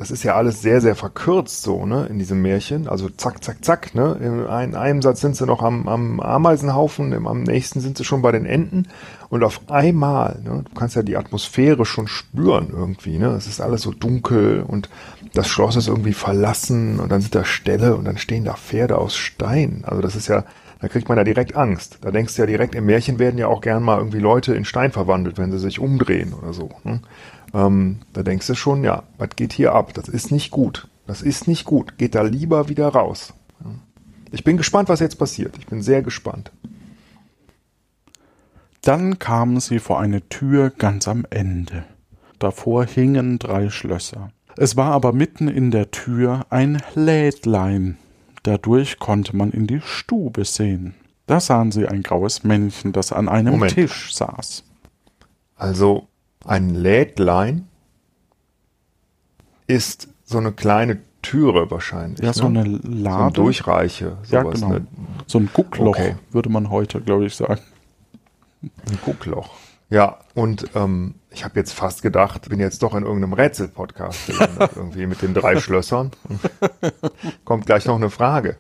das 0.00 0.10
ist 0.10 0.22
ja 0.22 0.34
alles 0.34 0.62
sehr, 0.62 0.80
sehr 0.80 0.96
verkürzt 0.96 1.62
so, 1.62 1.84
ne, 1.84 2.06
in 2.06 2.18
diesem 2.18 2.40
Märchen. 2.40 2.88
Also 2.88 3.10
zack, 3.10 3.44
zack, 3.44 3.62
zack, 3.62 3.94
ne. 3.94 4.16
In 4.20 4.46
ein- 4.46 4.74
einem 4.74 5.02
Satz 5.02 5.20
sind 5.20 5.36
sie 5.36 5.44
noch 5.44 5.62
am, 5.62 5.86
am 5.88 6.20
Ameisenhaufen, 6.20 7.12
im, 7.12 7.26
am 7.26 7.42
nächsten 7.42 7.80
sind 7.80 7.98
sie 7.98 8.04
schon 8.04 8.22
bei 8.22 8.32
den 8.32 8.46
Enten. 8.46 8.88
Und 9.28 9.44
auf 9.44 9.60
einmal, 9.68 10.40
ne, 10.42 10.64
du 10.64 10.74
kannst 10.74 10.96
ja 10.96 11.02
die 11.02 11.18
Atmosphäre 11.18 11.84
schon 11.84 12.08
spüren 12.08 12.70
irgendwie, 12.72 13.18
ne. 13.18 13.28
Es 13.36 13.46
ist 13.46 13.60
alles 13.60 13.82
so 13.82 13.92
dunkel 13.92 14.64
und 14.66 14.88
das 15.34 15.48
Schloss 15.48 15.76
ist 15.76 15.86
irgendwie 15.88 16.14
verlassen 16.14 16.98
und 16.98 17.12
dann 17.12 17.20
sind 17.20 17.34
da 17.34 17.44
Ställe 17.44 17.94
und 17.94 18.06
dann 18.06 18.16
stehen 18.16 18.44
da 18.46 18.54
Pferde 18.54 18.96
aus 18.96 19.16
Stein. 19.16 19.82
Also 19.86 20.00
das 20.00 20.16
ist 20.16 20.28
ja, 20.28 20.44
da 20.80 20.88
kriegt 20.88 21.10
man 21.10 21.18
ja 21.18 21.24
direkt 21.24 21.56
Angst. 21.56 21.98
Da 22.00 22.10
denkst 22.10 22.34
du 22.36 22.42
ja 22.42 22.46
direkt, 22.46 22.74
im 22.74 22.86
Märchen 22.86 23.18
werden 23.18 23.36
ja 23.36 23.48
auch 23.48 23.60
gern 23.60 23.82
mal 23.82 23.98
irgendwie 23.98 24.18
Leute 24.18 24.54
in 24.54 24.64
Stein 24.64 24.92
verwandelt, 24.92 25.36
wenn 25.36 25.52
sie 25.52 25.58
sich 25.58 25.78
umdrehen 25.78 26.32
oder 26.32 26.54
so. 26.54 26.70
Ne? 26.84 27.00
Ähm, 27.52 28.00
da 28.12 28.22
denkst 28.22 28.46
du 28.46 28.54
schon, 28.54 28.84
ja, 28.84 29.02
was 29.18 29.30
geht 29.36 29.52
hier 29.52 29.74
ab? 29.74 29.94
Das 29.94 30.08
ist 30.08 30.30
nicht 30.30 30.50
gut. 30.50 30.88
Das 31.06 31.22
ist 31.22 31.48
nicht 31.48 31.64
gut. 31.64 31.98
Geht 31.98 32.14
da 32.14 32.22
lieber 32.22 32.68
wieder 32.68 32.88
raus. 32.88 33.32
Ja. 33.60 33.70
Ich 34.32 34.44
bin 34.44 34.56
gespannt, 34.56 34.88
was 34.88 35.00
jetzt 35.00 35.18
passiert. 35.18 35.56
Ich 35.58 35.66
bin 35.66 35.82
sehr 35.82 36.02
gespannt. 36.02 36.52
Dann 38.82 39.18
kamen 39.18 39.60
sie 39.60 39.78
vor 39.78 40.00
eine 40.00 40.26
Tür 40.28 40.70
ganz 40.70 41.06
am 41.08 41.26
Ende. 41.28 41.84
Davor 42.38 42.86
hingen 42.86 43.38
drei 43.38 43.68
Schlösser. 43.68 44.30
Es 44.56 44.76
war 44.76 44.92
aber 44.92 45.12
mitten 45.12 45.48
in 45.48 45.70
der 45.70 45.90
Tür 45.90 46.46
ein 46.50 46.82
Lädlein. 46.94 47.98
Dadurch 48.42 48.98
konnte 48.98 49.36
man 49.36 49.50
in 49.50 49.66
die 49.66 49.80
Stube 49.82 50.44
sehen. 50.44 50.94
Da 51.26 51.40
sahen 51.40 51.72
sie 51.72 51.86
ein 51.86 52.02
graues 52.02 52.42
Männchen, 52.42 52.92
das 52.92 53.12
an 53.12 53.28
einem 53.28 53.52
Moment. 53.52 53.74
Tisch 53.74 54.14
saß. 54.14 54.64
Also 55.56 56.08
ein 56.44 56.70
Lädlein 56.70 57.68
ist 59.66 60.08
so 60.24 60.38
eine 60.38 60.52
kleine 60.52 60.98
Türe 61.22 61.70
wahrscheinlich. 61.70 62.20
Ja, 62.20 62.32
so 62.32 62.48
ne? 62.48 62.60
eine 62.60 62.70
so 62.70 62.88
ein 62.88 63.02
Lade. 63.02 63.34
Durchreiche. 63.34 64.16
ja, 64.30 64.42
genau. 64.42 64.68
ne? 64.68 64.86
So 65.26 65.38
ein 65.38 65.50
Guckloch, 65.52 65.88
Okay. 65.96 66.16
würde 66.30 66.48
man 66.48 66.70
heute, 66.70 67.00
glaube 67.00 67.26
ich, 67.26 67.36
sagen. 67.36 67.60
Ein 68.62 68.98
Guckloch. 69.04 69.50
Ja, 69.90 70.18
und 70.34 70.70
ähm, 70.74 71.16
ich 71.30 71.44
habe 71.44 71.58
jetzt 71.58 71.72
fast 71.72 72.02
gedacht, 72.02 72.48
bin 72.48 72.60
jetzt 72.60 72.82
doch 72.82 72.94
in 72.94 73.02
irgendeinem 73.04 73.32
Rätsel-Podcast 73.32 74.26
gelandet, 74.26 74.70
irgendwie 74.76 75.06
mit 75.06 75.20
den 75.20 75.34
drei 75.34 75.58
Schlössern. 75.58 76.12
Kommt 77.44 77.66
gleich 77.66 77.86
noch 77.86 77.96
eine 77.96 78.10
Frage. 78.10 78.56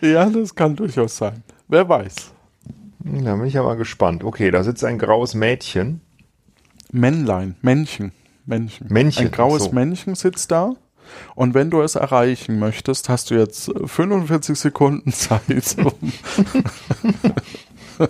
Ja, 0.00 0.28
das 0.28 0.54
kann 0.54 0.76
durchaus 0.76 1.16
sein. 1.16 1.42
Wer 1.68 1.88
weiß. 1.88 2.32
Da 3.24 3.36
bin 3.36 3.46
ich 3.46 3.58
aber 3.58 3.76
gespannt. 3.76 4.24
Okay, 4.24 4.50
da 4.50 4.62
sitzt 4.62 4.84
ein 4.84 4.98
graues 4.98 5.34
Mädchen. 5.34 6.00
Männlein, 6.90 7.56
Männchen, 7.62 8.12
Männchen. 8.46 8.86
Männchen, 8.90 9.26
Ein 9.26 9.32
graues 9.32 9.64
so. 9.64 9.72
Männchen 9.72 10.14
sitzt 10.14 10.50
da. 10.50 10.74
Und 11.34 11.54
wenn 11.54 11.70
du 11.70 11.80
es 11.80 11.94
erreichen 11.94 12.58
möchtest, 12.58 13.08
hast 13.08 13.30
du 13.30 13.34
jetzt 13.34 13.68
äh, 13.68 13.86
45 13.86 14.58
Sekunden 14.58 15.12
Zeit, 15.12 15.76
um 15.78 15.92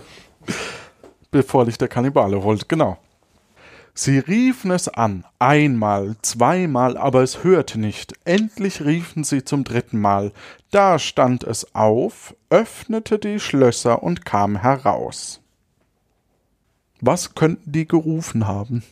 bevor 1.31 1.65
dich 1.65 1.77
der 1.77 1.87
Kannibale 1.87 2.43
holt. 2.43 2.67
Genau. 2.67 2.97
Sie 4.01 4.17
riefen 4.17 4.71
es 4.71 4.87
an, 4.87 5.25
einmal, 5.39 6.15
zweimal, 6.21 6.95
aber 6.95 7.21
es 7.21 7.43
hörte 7.43 7.77
nicht. 7.77 8.13
Endlich 8.23 8.85
riefen 8.85 9.25
sie 9.25 9.43
zum 9.43 9.65
dritten 9.65 9.99
Mal. 9.99 10.31
Da 10.71 10.99
stand 10.99 11.43
es 11.43 11.75
auf, 11.75 12.33
öffnete 12.49 13.19
die 13.19 13.41
Schlösser 13.41 14.01
und 14.01 14.23
kam 14.23 14.55
heraus. 14.55 15.41
Was 17.01 17.35
könnten 17.35 17.73
die 17.73 17.85
gerufen 17.85 18.47
haben? 18.47 18.83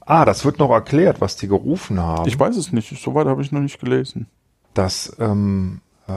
Ah, 0.00 0.24
das 0.24 0.44
wird 0.44 0.58
noch 0.58 0.70
erklärt, 0.70 1.20
was 1.20 1.36
die 1.36 1.46
gerufen 1.46 2.00
haben. 2.00 2.26
Ich 2.26 2.40
weiß 2.40 2.56
es 2.56 2.72
nicht, 2.72 3.00
soweit 3.00 3.28
habe 3.28 3.40
ich 3.42 3.52
noch 3.52 3.60
nicht 3.60 3.78
gelesen. 3.78 4.26
Das, 4.74 5.14
ähm, 5.20 5.80
äh, 6.08 6.12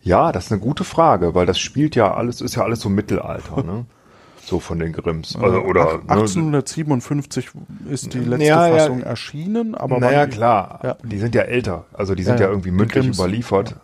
ja, 0.00 0.32
das 0.32 0.46
ist 0.46 0.52
eine 0.52 0.62
gute 0.62 0.84
Frage, 0.84 1.34
weil 1.34 1.44
das 1.44 1.58
spielt 1.58 1.94
ja 1.94 2.14
alles, 2.14 2.40
ist 2.40 2.54
ja 2.54 2.62
alles 2.62 2.80
so 2.80 2.88
Mittelalter, 2.88 3.62
ne? 3.64 3.84
So 4.44 4.58
von 4.58 4.78
den 4.80 4.92
Grimms. 4.92 5.36
Also, 5.36 5.60
oder, 5.60 6.00
Ach, 6.08 6.16
ne, 6.16 6.22
1857 6.22 7.50
ist 7.90 8.12
die 8.12 8.18
letzte 8.18 8.44
Ja, 8.46 8.66
ja. 8.68 8.76
Fassung 8.78 9.02
erschienen, 9.02 9.74
aber 9.74 9.98
naja, 10.00 10.26
klar. 10.26 10.80
Ja. 10.82 10.96
Die 11.04 11.18
sind 11.18 11.34
ja 11.34 11.42
älter. 11.42 11.84
Also 11.92 12.14
die 12.14 12.24
sind 12.24 12.34
Ja, 12.34 12.40
ja, 12.40 12.46
ja. 12.46 12.50
irgendwie 12.50 12.72
mündlich 12.72 13.04
Grimms. 13.04 13.18
überliefert. 13.18 13.76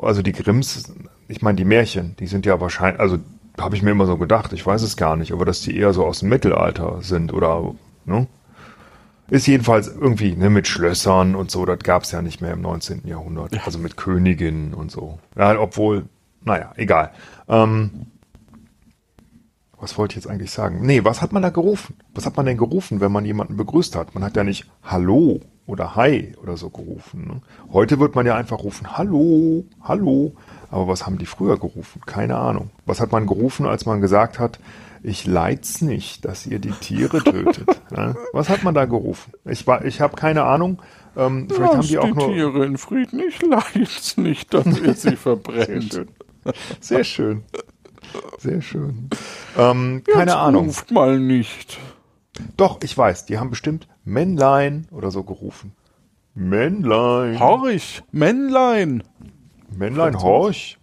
Also 0.00 0.22
die 0.22 0.32
Grimms, 0.32 0.94
ich 1.28 1.42
meine, 1.42 1.56
die 1.56 1.64
Märchen, 1.64 2.16
die 2.18 2.26
sind 2.26 2.46
ja 2.46 2.60
wahrscheinlich, 2.60 3.00
also 3.00 3.18
habe 3.60 3.76
ich 3.76 3.82
mir 3.82 3.90
immer 3.90 4.06
so 4.06 4.16
gedacht, 4.16 4.52
ich 4.52 4.64
weiß 4.64 4.82
es 4.82 4.96
gar 4.96 5.16
nicht, 5.16 5.32
aber 5.32 5.44
dass 5.44 5.60
die 5.60 5.76
eher 5.76 5.92
so 5.92 6.04
aus 6.06 6.20
dem 6.20 6.28
Mittelalter 6.30 6.98
sind 7.02 7.32
oder 7.32 7.74
Ne? 8.08 8.26
Ist 9.28 9.46
jedenfalls 9.46 9.88
irgendwie 9.88 10.34
ne, 10.34 10.48
mit 10.48 10.66
Schlössern 10.66 11.34
und 11.34 11.50
so, 11.50 11.66
das 11.66 11.80
gab 11.80 12.04
es 12.04 12.12
ja 12.12 12.22
nicht 12.22 12.40
mehr 12.40 12.54
im 12.54 12.62
19. 12.62 13.02
Jahrhundert. 13.06 13.54
Ja. 13.54 13.60
Also 13.66 13.78
mit 13.78 13.98
Königinnen 13.98 14.72
und 14.72 14.90
so. 14.90 15.18
Ja, 15.36 15.58
obwohl, 15.60 16.06
naja, 16.42 16.72
egal. 16.76 17.10
Ähm, 17.46 18.06
was 19.80 19.96
wollte 19.98 20.12
ich 20.18 20.24
jetzt 20.24 20.30
eigentlich 20.30 20.50
sagen? 20.50 20.80
Nee, 20.84 21.04
was 21.04 21.22
hat 21.22 21.32
man 21.32 21.42
da 21.42 21.50
gerufen? 21.50 21.96
Was 22.14 22.26
hat 22.26 22.36
man 22.36 22.46
denn 22.46 22.56
gerufen, 22.56 23.00
wenn 23.00 23.12
man 23.12 23.24
jemanden 23.24 23.56
begrüßt 23.56 23.94
hat? 23.96 24.14
Man 24.14 24.24
hat 24.24 24.36
ja 24.36 24.44
nicht 24.44 24.66
Hallo 24.82 25.40
oder 25.66 25.94
Hi 25.96 26.34
oder 26.42 26.56
so 26.56 26.70
gerufen. 26.70 27.26
Ne? 27.28 27.42
Heute 27.72 28.00
wird 28.00 28.14
man 28.14 28.26
ja 28.26 28.34
einfach 28.34 28.58
rufen 28.58 28.96
Hallo, 28.96 29.64
Hallo. 29.82 30.32
Aber 30.70 30.88
was 30.88 31.06
haben 31.06 31.18
die 31.18 31.26
früher 31.26 31.58
gerufen? 31.58 32.02
Keine 32.06 32.36
Ahnung. 32.36 32.70
Was 32.86 33.00
hat 33.00 33.12
man 33.12 33.26
gerufen, 33.26 33.66
als 33.66 33.86
man 33.86 34.00
gesagt 34.00 34.38
hat, 34.38 34.58
ich 35.02 35.26
leid's 35.26 35.80
nicht, 35.80 36.24
dass 36.24 36.44
ihr 36.46 36.58
die 36.58 36.72
Tiere 36.72 37.22
tötet? 37.22 37.68
ne? 37.90 38.16
Was 38.32 38.48
hat 38.48 38.64
man 38.64 38.74
da 38.74 38.84
gerufen? 38.84 39.32
Ich, 39.44 39.66
war- 39.66 39.84
ich 39.84 40.00
habe 40.00 40.16
keine 40.16 40.42
Ahnung. 40.44 40.82
Ähm, 41.16 41.46
vielleicht 41.48 41.70
haben 41.72 41.76
Lasst 41.78 41.90
die 41.90 41.98
auch 41.98 42.04
die 42.06 42.12
nur. 42.14 42.28
Tiere 42.32 42.64
in 42.66 42.78
Frieden, 42.78 43.20
ich 43.20 43.40
leid's 43.42 44.16
nicht, 44.16 44.52
dass 44.54 44.66
ihr 44.66 44.94
sie 44.94 45.10
Sehr 45.10 45.16
verbrennt. 45.16 45.92
schön. 45.94 46.08
Sehr 46.80 47.04
schön. 47.04 47.42
Sehr 48.38 48.62
schön. 48.62 49.08
Ähm, 49.56 50.02
keine 50.04 50.30
Jetzt 50.32 50.36
Ahnung. 50.36 50.66
Ruft 50.66 50.90
mal 50.90 51.18
nicht. 51.18 51.78
Doch, 52.56 52.78
ich 52.82 52.96
weiß, 52.96 53.26
die 53.26 53.38
haben 53.38 53.50
bestimmt 53.50 53.88
Männlein 54.04 54.86
oder 54.90 55.10
so 55.10 55.24
gerufen. 55.24 55.72
Männlein. 56.34 57.38
Horch, 57.40 58.02
Männlein. 58.12 59.02
Männlein, 59.70 60.12
Vielleicht 60.12 60.24
horch. 60.24 60.78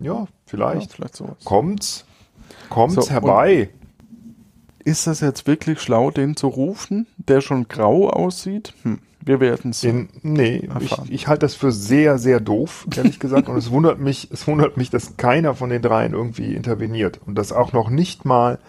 Ja, 0.00 0.12
Ja, 0.14 0.26
vielleicht. 0.46 0.92
vielleicht 0.92 1.16
sowas. 1.16 1.36
Kommt's. 1.44 2.04
Kommt's 2.70 2.94
So, 3.06 3.10
herbei. 3.10 3.70
Ist 4.86 5.08
das 5.08 5.18
jetzt 5.18 5.48
wirklich 5.48 5.80
schlau, 5.80 6.12
den 6.12 6.36
zu 6.36 6.46
rufen, 6.46 7.08
der 7.16 7.40
schon 7.40 7.66
grau 7.66 8.08
aussieht? 8.08 8.72
Hm, 8.82 9.00
wir 9.20 9.40
werden 9.40 9.72
es. 9.72 9.84
Nee, 10.22 10.68
ich, 10.78 10.96
ich 11.10 11.26
halte 11.26 11.40
das 11.40 11.56
für 11.56 11.72
sehr, 11.72 12.18
sehr 12.18 12.38
doof, 12.38 12.86
ehrlich 12.96 13.18
gesagt. 13.18 13.48
Und 13.48 13.56
es 13.56 13.72
wundert 13.72 13.98
mich, 13.98 14.30
es 14.30 14.46
wundert 14.46 14.76
mich, 14.76 14.88
dass 14.90 15.16
keiner 15.16 15.56
von 15.56 15.70
den 15.70 15.82
dreien 15.82 16.12
irgendwie 16.12 16.54
interveniert. 16.54 17.18
Und 17.26 17.34
dass 17.34 17.50
auch 17.50 17.72
noch 17.72 17.90
nicht 17.90 18.24
mal 18.24 18.60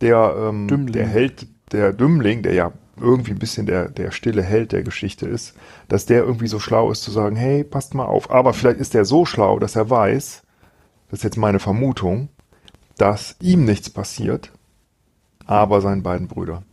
der, 0.00 0.32
ähm, 0.38 0.68
Dümmling. 0.68 0.92
der 0.92 1.08
Held, 1.08 1.48
der 1.72 1.92
Dümmling, 1.92 2.42
der 2.42 2.54
ja 2.54 2.72
irgendwie 3.00 3.32
ein 3.32 3.40
bisschen 3.40 3.66
der, 3.66 3.88
der 3.88 4.12
stille 4.12 4.44
Held 4.44 4.70
der 4.70 4.84
Geschichte 4.84 5.26
ist, 5.26 5.56
dass 5.88 6.06
der 6.06 6.22
irgendwie 6.22 6.46
so 6.46 6.60
schlau 6.60 6.92
ist 6.92 7.02
zu 7.02 7.10
sagen, 7.10 7.34
hey, 7.34 7.64
passt 7.64 7.94
mal 7.94 8.06
auf. 8.06 8.30
Aber 8.30 8.54
vielleicht 8.54 8.78
ist 8.78 8.94
der 8.94 9.04
so 9.04 9.24
schlau, 9.24 9.58
dass 9.58 9.74
er 9.74 9.90
weiß, 9.90 10.42
das 11.10 11.18
ist 11.18 11.24
jetzt 11.24 11.36
meine 11.36 11.58
Vermutung, 11.58 12.28
dass 12.96 13.34
ihm 13.40 13.64
nichts 13.64 13.90
passiert, 13.90 14.52
aber 15.48 15.80
seinen 15.80 16.02
beiden 16.04 16.28
Brüdern. 16.28 16.64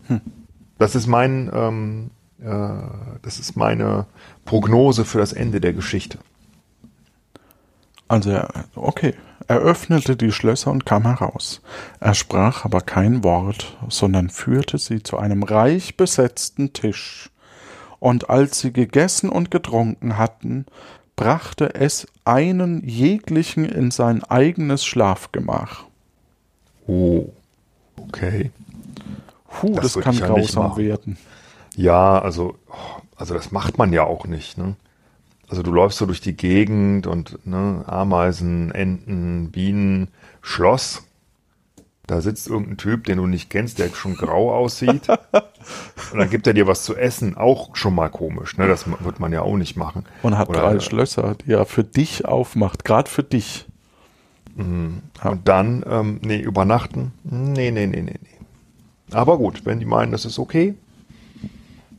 Das 0.78 0.94
ist 0.94 1.08
mein, 1.08 1.50
ähm, 1.54 2.12
äh, 2.40 2.88
das 3.24 3.40
ist 3.40 3.56
meine 3.56 4.06
Prognose 4.44 5.06
für 5.06 5.18
das 5.18 5.34
Ende 5.34 5.60
der 5.62 5.74
Geschichte. 5.74 6.20
Also, 8.08 8.30
er, 8.30 8.50
okay. 8.76 9.16
Er 9.48 9.60
öffnete 9.60 10.18
die 10.18 10.32
Schlösser 10.32 10.72
und 10.72 10.86
kam 10.86 11.04
heraus. 11.04 11.62
Er 12.00 12.16
sprach 12.16 12.66
aber 12.66 12.82
kein 12.82 13.24
Wort, 13.24 13.78
sondern 13.90 14.30
führte 14.30 14.78
sie 14.78 15.04
zu 15.04 15.18
einem 15.18 15.44
reich 15.44 15.98
besetzten 15.98 16.74
Tisch. 16.74 17.30
Und 18.00 18.30
als 18.30 18.60
sie 18.60 18.74
gegessen 18.74 19.30
und 19.30 19.52
getrunken 19.52 20.18
hatten, 20.18 20.66
brachte 21.16 21.76
es 21.76 22.08
einen 22.26 22.86
jeglichen 22.88 23.66
in 23.66 23.92
sein 23.92 24.24
eigenes 24.24 24.84
Schlafgemach. 24.84 25.86
Oh, 26.88 27.30
okay. 27.98 28.52
Puh, 29.60 29.76
Das 29.76 29.94
das, 29.94 30.04
kann 30.04 30.16
ja 30.16 30.28
grausam 30.28 30.78
werden. 30.78 31.18
Ja, 31.76 32.20
also, 32.20 32.56
also 33.16 33.34
das 33.34 33.52
macht 33.52 33.78
man 33.78 33.92
ja 33.94 34.04
auch 34.04 34.26
nicht, 34.26 34.58
ne? 34.58 34.76
Also 35.48 35.62
du 35.62 35.72
läufst 35.72 36.00
so 36.00 36.06
durch 36.08 36.22
die 36.22 36.36
Gegend 36.36 37.06
und 37.06 37.38
ne, 37.46 37.84
Ameisen, 37.86 38.72
Enten, 38.72 39.52
Bienen, 39.52 40.08
Schloss. 40.42 41.04
Da 42.08 42.22
sitzt 42.22 42.48
irgendein 42.48 42.78
Typ, 42.78 43.06
den 43.06 43.18
du 43.18 43.26
nicht 43.28 43.50
kennst, 43.50 43.80
der 43.80 43.90
schon 43.90 44.16
grau 44.16 44.54
aussieht. 44.54 45.08
Und 46.12 46.20
dann 46.20 46.30
gibt 46.30 46.46
er 46.46 46.54
dir 46.54 46.68
was 46.68 46.84
zu 46.84 46.96
essen. 46.96 47.36
Auch 47.36 47.76
schon 47.76 47.96
mal 47.96 48.10
komisch, 48.10 48.58
ne? 48.58 48.68
Das 48.68 48.86
wird 49.04 49.20
man 49.20 49.34
ja 49.34 49.42
auch 49.42 49.58
nicht 49.58 49.76
machen. 49.76 50.06
Und 50.22 50.38
hat 50.38 50.50
Oder- 50.50 50.60
drei 50.62 50.80
Schlösser, 50.80 51.34
die 51.34 51.54
er 51.54 51.66
für 51.66 51.84
dich 51.84 52.26
aufmacht, 52.26 52.86
gerade 52.86 53.10
für 53.10 53.24
dich. 53.24 53.66
Ja. 54.58 55.30
Und 55.32 55.48
dann, 55.48 55.84
ähm, 55.90 56.20
nee, 56.24 56.40
übernachten? 56.40 57.12
Nee, 57.24 57.72
nee, 57.72 57.88
nee, 57.88 58.02
nee, 58.04 58.16
nee. 58.22 58.30
Aber 59.12 59.38
gut, 59.38 59.66
wenn 59.66 59.80
die 59.80 59.86
meinen, 59.86 60.12
das 60.12 60.26
ist 60.26 60.40
okay, 60.40 60.76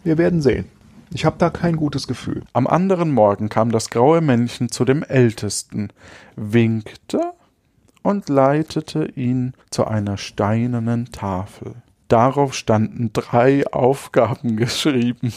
wir 0.05 0.19
werden 0.19 0.43
sehen. 0.43 0.67
Ich 1.13 1.25
habe 1.25 1.37
da 1.39 1.51
kein 1.51 1.77
gutes 1.77 2.07
Gefühl. 2.09 2.43
Am 2.53 2.67
anderen 2.67 3.13
Morgen 3.13 3.49
kam 3.49 3.71
das 3.71 3.91
graue 3.91 4.21
Männchen 4.21 4.71
zu 4.71 4.85
dem 4.85 5.03
Ältesten, 5.03 5.91
winkte 6.35 7.33
und 8.03 8.29
leitete 8.29 9.07
ihn 9.15 9.55
zu 9.71 9.87
einer 9.87 10.17
steinernen 10.17 11.13
Tafel. 11.13 11.75
Darauf 12.09 12.55
standen 12.55 13.13
drei 13.13 13.67
Aufgaben 13.73 14.57
geschrieben. 14.57 15.33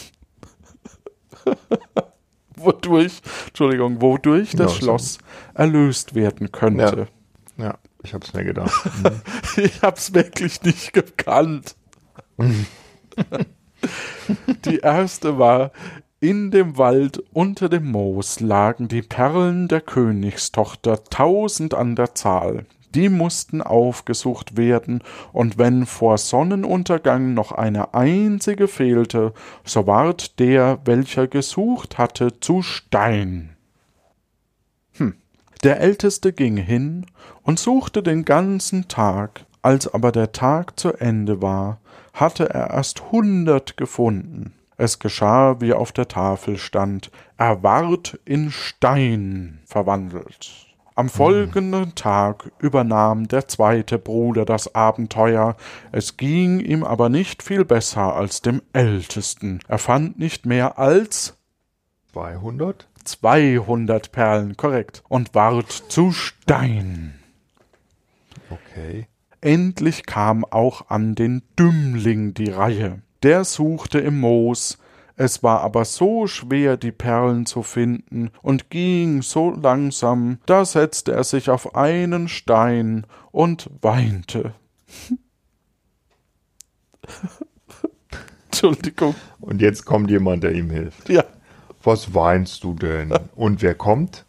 wodurch, 2.56 3.22
Entschuldigung, 3.48 4.00
wodurch 4.00 4.52
das 4.52 4.74
Ja. 4.74 4.78
Schloss 4.78 5.18
erlöst 5.54 6.14
werden 6.14 6.52
könnte. 6.52 7.08
Ja, 7.56 7.76
ich 8.02 8.14
habe 8.14 8.24
es 8.24 8.32
mir 8.32 8.44
gedacht. 8.44 8.90
Ich 9.56 9.82
hab's 9.82 10.14
wirklich 10.14 10.62
nicht 10.62 10.92
gekannt. 10.92 11.74
die 14.64 14.78
erste 14.78 15.38
war, 15.38 15.72
in 16.20 16.50
dem 16.50 16.78
Wald 16.78 17.22
unter 17.32 17.68
dem 17.68 17.90
Moos 17.90 18.40
lagen 18.40 18.88
die 18.88 19.02
Perlen 19.02 19.68
der 19.68 19.80
Königstochter, 19.80 21.04
tausend 21.04 21.74
an 21.74 21.96
der 21.96 22.14
Zahl. 22.14 22.66
Die 22.94 23.08
mussten 23.08 23.62
aufgesucht 23.62 24.56
werden, 24.56 25.02
und 25.32 25.58
wenn 25.58 25.86
vor 25.86 26.18
Sonnenuntergang 26.18 27.34
noch 27.34 27.52
eine 27.52 27.94
einzige 27.94 28.68
fehlte, 28.68 29.32
so 29.64 29.86
ward 29.86 30.38
der, 30.40 30.80
welcher 30.84 31.26
gesucht 31.26 31.98
hatte, 31.98 32.40
zu 32.40 32.62
Stein. 32.62 33.56
Der 35.62 35.78
Älteste 35.80 36.32
ging 36.32 36.56
hin 36.56 37.04
und 37.42 37.58
suchte 37.58 38.02
den 38.02 38.24
ganzen 38.24 38.88
Tag, 38.88 39.44
als 39.60 39.92
aber 39.92 40.10
der 40.10 40.32
Tag 40.32 40.80
zu 40.80 40.94
Ende 40.94 41.42
war, 41.42 41.80
hatte 42.14 42.48
er 42.48 42.70
erst 42.70 43.12
hundert 43.12 43.76
gefunden. 43.76 44.54
Es 44.78 44.98
geschah, 44.98 45.60
wie 45.60 45.74
auf 45.74 45.92
der 45.92 46.08
Tafel 46.08 46.56
stand, 46.56 47.10
er 47.36 47.62
ward 47.62 48.18
in 48.24 48.50
Stein 48.50 49.58
verwandelt. 49.66 50.66
Am 50.94 51.10
folgenden 51.10 51.94
Tag 51.94 52.50
übernahm 52.58 53.28
der 53.28 53.46
zweite 53.46 53.98
Bruder 53.98 54.46
das 54.46 54.74
Abenteuer, 54.74 55.56
es 55.92 56.16
ging 56.16 56.60
ihm 56.60 56.84
aber 56.84 57.10
nicht 57.10 57.42
viel 57.42 57.66
besser 57.66 58.14
als 58.14 58.40
dem 58.40 58.62
Ältesten. 58.72 59.60
Er 59.68 59.78
fand 59.78 60.18
nicht 60.18 60.46
mehr 60.46 60.78
als 60.78 61.36
200? 62.12 62.89
200 63.04 64.12
Perlen, 64.12 64.56
korrekt, 64.56 65.02
und 65.08 65.34
ward 65.34 65.70
zu 65.70 66.12
Stein. 66.12 67.14
Okay. 68.50 69.06
Endlich 69.40 70.06
kam 70.06 70.44
auch 70.44 70.90
an 70.90 71.14
den 71.14 71.42
Dümmling 71.58 72.34
die 72.34 72.50
Reihe. 72.50 73.00
Der 73.22 73.44
suchte 73.44 73.98
im 73.98 74.20
Moos, 74.20 74.78
es 75.16 75.42
war 75.42 75.60
aber 75.60 75.84
so 75.84 76.26
schwer, 76.26 76.76
die 76.78 76.92
Perlen 76.92 77.44
zu 77.46 77.62
finden, 77.62 78.30
und 78.42 78.70
ging 78.70 79.22
so 79.22 79.50
langsam, 79.50 80.38
da 80.46 80.64
setzte 80.64 81.12
er 81.12 81.24
sich 81.24 81.50
auf 81.50 81.74
einen 81.74 82.28
Stein 82.28 83.06
und 83.30 83.68
weinte. 83.82 84.54
Entschuldigung. 88.46 89.14
Und 89.40 89.60
jetzt 89.60 89.84
kommt 89.84 90.10
jemand, 90.10 90.42
der 90.42 90.52
ihm 90.52 90.70
hilft. 90.70 91.08
Ja, 91.08 91.24
Was 91.82 92.14
weinst 92.14 92.64
du 92.64 92.74
denn? 92.74 93.12
Und 93.34 93.62
wer 93.62 93.74
kommt? 93.74 94.26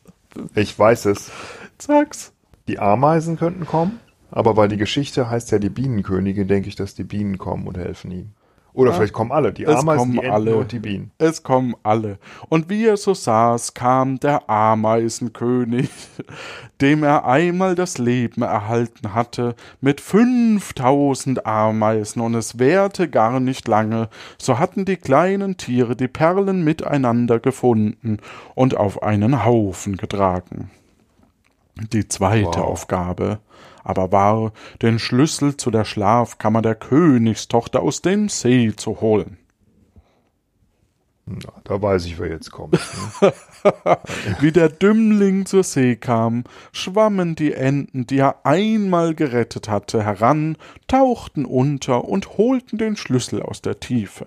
Ich 0.55 0.77
weiß 0.77 1.05
es. 1.05 1.31
sag's. 1.77 2.33
Die 2.67 2.79
Ameisen 2.79 3.37
könnten 3.37 3.65
kommen, 3.65 3.99
aber 4.29 4.55
weil 4.55 4.69
die 4.69 4.77
Geschichte 4.77 5.29
heißt 5.29 5.51
ja 5.51 5.59
die 5.59 5.69
Bienenkönigin, 5.69 6.47
denke 6.47 6.69
ich, 6.69 6.75
dass 6.75 6.95
die 6.95 7.03
Bienen 7.03 7.37
kommen 7.37 7.67
und 7.67 7.77
helfen 7.77 8.11
ihm. 8.11 8.33
Oder 8.73 8.93
vielleicht 8.93 9.13
kommen 9.13 9.31
alle, 9.31 9.51
die 9.51 9.63
Es 9.63 9.75
Ameisen, 9.75 9.99
kommen 9.99 10.11
die 10.13 10.17
Enten 10.19 10.31
alle. 10.31 10.55
und 10.55 10.71
die 10.71 10.79
Bienen. 10.79 11.11
Es 11.17 11.43
kommen 11.43 11.75
alle. 11.83 12.19
Und 12.49 12.69
wie 12.69 12.85
er 12.85 12.97
so 12.97 13.13
saß, 13.13 13.73
kam 13.73 14.19
der 14.19 14.49
Ameisenkönig, 14.49 15.89
dem 16.81 17.03
er 17.03 17.25
einmal 17.25 17.75
das 17.75 17.97
Leben 17.97 18.41
erhalten 18.41 19.13
hatte, 19.13 19.55
mit 19.81 19.99
fünftausend 19.99 21.45
Ameisen, 21.45 22.21
und 22.21 22.35
es 22.35 22.59
währte 22.59 23.09
gar 23.09 23.39
nicht 23.39 23.67
lange, 23.67 24.09
so 24.37 24.57
hatten 24.57 24.85
die 24.85 24.97
kleinen 24.97 25.57
Tiere 25.57 25.95
die 25.95 26.07
Perlen 26.07 26.63
miteinander 26.63 27.39
gefunden 27.39 28.17
und 28.55 28.77
auf 28.77 29.03
einen 29.03 29.43
Haufen 29.45 29.97
getragen. 29.97 30.71
Die 31.75 32.07
zweite 32.07 32.45
Wow. 32.45 32.57
Aufgabe. 32.57 33.39
aber 33.83 34.11
war, 34.11 34.53
den 34.81 34.99
Schlüssel 34.99 35.57
zu 35.57 35.71
der 35.71 35.85
Schlafkammer 35.85 36.61
der 36.61 36.75
Königstochter 36.75 37.81
aus 37.81 38.01
dem 38.01 38.29
See 38.29 38.73
zu 38.75 39.01
holen. 39.01 39.37
Na, 41.25 41.53
da 41.63 41.81
weiß 41.81 42.05
ich, 42.05 42.19
wer 42.19 42.29
jetzt 42.29 42.51
kommt. 42.51 42.77
Ne? 43.23 43.33
Wie 44.39 44.51
der 44.51 44.69
Dümmling 44.69 45.45
zur 45.45 45.63
See 45.63 45.95
kam, 45.95 46.45
schwammen 46.71 47.35
die 47.35 47.53
Enten, 47.53 48.07
die 48.07 48.17
er 48.17 48.43
einmal 48.43 49.13
gerettet 49.13 49.69
hatte, 49.69 50.03
heran, 50.03 50.57
tauchten 50.87 51.45
unter 51.45 52.05
und 52.05 52.37
holten 52.39 52.79
den 52.79 52.95
Schlüssel 52.95 53.43
aus 53.43 53.61
der 53.61 53.79
Tiefe. 53.79 54.25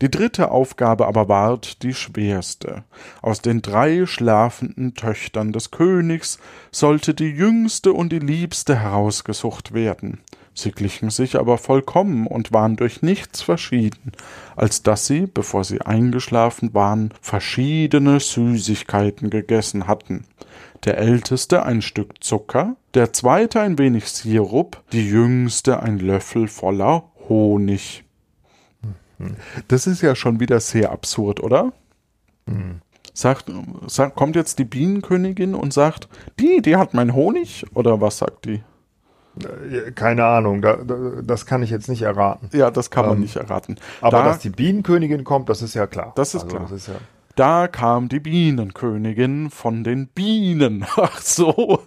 Die 0.00 0.10
dritte 0.10 0.50
Aufgabe 0.50 1.06
aber 1.06 1.28
ward 1.28 1.82
die 1.82 1.94
schwerste. 1.94 2.84
Aus 3.20 3.42
den 3.42 3.62
drei 3.62 4.06
schlafenden 4.06 4.94
Töchtern 4.94 5.52
des 5.52 5.70
Königs 5.70 6.38
sollte 6.70 7.14
die 7.14 7.30
jüngste 7.30 7.92
und 7.92 8.10
die 8.10 8.18
liebste 8.18 8.80
herausgesucht 8.80 9.72
werden. 9.74 10.20
Sie 10.54 10.70
glichen 10.70 11.10
sich 11.10 11.36
aber 11.36 11.56
vollkommen 11.56 12.26
und 12.26 12.52
waren 12.52 12.76
durch 12.76 13.00
nichts 13.00 13.40
verschieden, 13.40 14.12
als 14.54 14.82
dass 14.82 15.06
sie, 15.06 15.26
bevor 15.26 15.64
sie 15.64 15.80
eingeschlafen 15.80 16.74
waren, 16.74 17.14
verschiedene 17.22 18.20
Süßigkeiten 18.20 19.30
gegessen 19.30 19.86
hatten. 19.86 20.24
Der 20.84 20.98
älteste 20.98 21.64
ein 21.64 21.80
Stück 21.80 22.22
Zucker, 22.22 22.76
der 22.94 23.12
zweite 23.12 23.60
ein 23.60 23.78
wenig 23.78 24.08
Sirup, 24.08 24.82
die 24.92 25.08
jüngste 25.08 25.82
ein 25.82 25.98
Löffel 25.98 26.48
voller 26.48 27.04
Honig. 27.28 28.04
Das 29.68 29.86
ist 29.86 30.02
ja 30.02 30.14
schon 30.14 30.40
wieder 30.40 30.60
sehr 30.60 30.90
absurd, 30.92 31.40
oder? 31.40 31.72
Hm. 32.48 32.80
Sagt, 33.14 33.50
sagt, 33.88 34.16
kommt 34.16 34.36
jetzt 34.36 34.58
die 34.58 34.64
Bienenkönigin 34.64 35.54
und 35.54 35.72
sagt, 35.72 36.08
die, 36.40 36.62
die 36.62 36.76
hat 36.76 36.94
mein 36.94 37.14
Honig? 37.14 37.66
Oder 37.74 38.00
was 38.00 38.18
sagt 38.18 38.46
die? 38.46 38.62
Äh, 39.40 39.92
Keine 39.92 40.24
Ahnung, 40.24 40.62
da, 40.62 40.76
da, 40.76 40.96
das 41.22 41.44
kann 41.46 41.62
ich 41.62 41.70
jetzt 41.70 41.88
nicht 41.88 42.02
erraten. 42.02 42.48
Ja, 42.52 42.70
das 42.70 42.90
kann 42.90 43.06
man 43.06 43.16
Ähm, 43.16 43.20
nicht 43.20 43.36
erraten. 43.36 43.76
Aber 44.00 44.18
da, 44.18 44.24
dass 44.24 44.38
die 44.38 44.50
Bienenkönigin 44.50 45.24
kommt, 45.24 45.48
das 45.48 45.62
ist 45.62 45.74
ja 45.74 45.86
klar. 45.86 46.12
Das 46.16 46.34
ist 46.34 46.44
also, 46.44 46.56
klar. 46.56 46.62
Das 46.62 46.72
ist 46.72 46.88
ja, 46.88 46.94
da 47.34 47.68
kam 47.68 48.08
die 48.08 48.20
Bienenkönigin 48.20 49.50
von 49.50 49.84
den 49.84 50.08
Bienen. 50.08 50.84
Ach 50.96 51.20
so. 51.20 51.82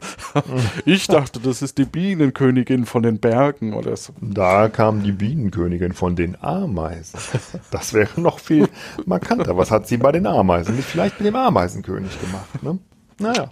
Ich 0.86 1.08
dachte, 1.08 1.40
das 1.40 1.62
ist 1.62 1.78
die 1.78 1.86
Bienenkönigin 1.86 2.86
von 2.86 3.04
den 3.04 3.20
Bergen 3.20 3.74
oder 3.74 3.96
so. 3.96 4.14
da 4.22 4.70
kam 4.70 5.04
die 5.04 5.12
Bienenkönigin 5.12 5.94
von 5.94 6.16
den 6.16 6.42
Ameisen. 6.42 7.20
Das 7.72 7.94
wäre 7.94 8.20
noch 8.20 8.40
viel 8.40 8.68
markanter. 9.06 9.56
Was 9.58 9.72
hat 9.72 9.88
sie 9.88 9.98
bei 9.98 10.12
den 10.12 10.26
Ameisen? 10.26 10.78
Vielleicht 10.80 11.20
mit 11.20 11.28
dem 11.28 11.36
Ameisenkönig 11.36 12.20
gemacht. 12.22 12.64
Ne? 12.64 12.80
Naja. 13.20 13.48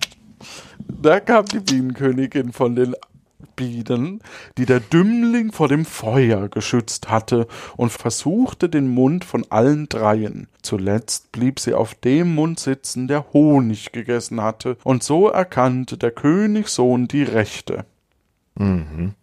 Da 1.02 1.20
kam 1.20 1.46
die 1.46 1.60
Bienenkönigin 1.60 2.52
von 2.52 2.76
den 2.76 2.96
Bienen, 3.56 4.22
die 4.58 4.66
der 4.66 4.80
Dümmling 4.80 5.52
vor 5.52 5.68
dem 5.68 5.86
Feuer 5.86 6.50
geschützt 6.50 7.10
hatte 7.10 7.48
und 7.78 7.92
versuchte 7.92 8.70
den 8.70 8.88
Mund 8.88 9.26
von 9.26 9.46
allen 9.50 9.90
dreien. 9.90 10.48
Zuletzt 10.62 11.32
blieb 11.32 11.60
sie 11.60 11.74
auf 11.74 11.96
dem 11.96 12.36
Mund 12.36 12.60
sitzen, 12.60 13.08
der 13.08 13.34
Honig 13.34 13.92
gegessen 13.92 14.42
hatte, 14.42 14.78
und 14.84 15.04
so 15.04 15.28
erkannte 15.28 15.98
der 15.98 16.12
Königssohn 16.12 17.08
die 17.08 17.24
Rechte. 17.24 17.86
Mhm. 18.56 19.14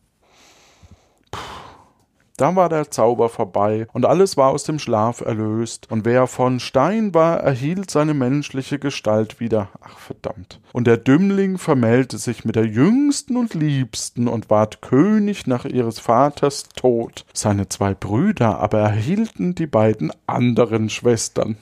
Da 2.40 2.56
war 2.56 2.70
der 2.70 2.90
Zauber 2.90 3.28
vorbei 3.28 3.86
und 3.92 4.06
alles 4.06 4.38
war 4.38 4.48
aus 4.48 4.64
dem 4.64 4.78
Schlaf 4.78 5.20
erlöst. 5.20 5.90
Und 5.90 6.06
wer 6.06 6.26
von 6.26 6.58
Stein 6.58 7.12
war, 7.12 7.40
erhielt 7.40 7.90
seine 7.90 8.14
menschliche 8.14 8.78
Gestalt 8.78 9.40
wieder. 9.40 9.68
Ach 9.82 9.98
verdammt. 9.98 10.58
Und 10.72 10.86
der 10.86 10.96
Dümmling 10.96 11.58
vermählte 11.58 12.16
sich 12.16 12.46
mit 12.46 12.56
der 12.56 12.64
jüngsten 12.64 13.36
und 13.36 13.52
liebsten 13.52 14.26
und 14.26 14.48
ward 14.48 14.80
König 14.80 15.46
nach 15.46 15.66
ihres 15.66 15.98
Vaters 15.98 16.70
Tod. 16.70 17.26
Seine 17.34 17.68
zwei 17.68 17.92
Brüder 17.92 18.58
aber 18.58 18.78
erhielten 18.78 19.54
die 19.54 19.66
beiden 19.66 20.10
anderen 20.26 20.88
Schwestern. 20.88 21.58